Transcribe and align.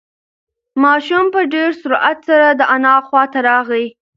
ماشوم 0.83 1.25
په 1.33 1.41
ډېر 1.53 1.69
سرعت 1.81 2.17
سره 2.29 2.47
د 2.59 2.61
انا 2.75 2.95
خواته 3.07 3.39
راغی. 3.49 3.85